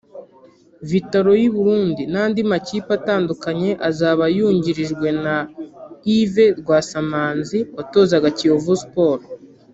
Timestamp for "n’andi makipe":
2.11-2.91